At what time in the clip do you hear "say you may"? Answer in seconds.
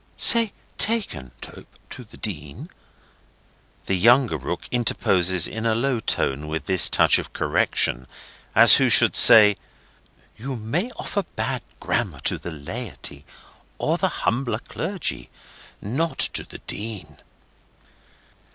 9.15-10.89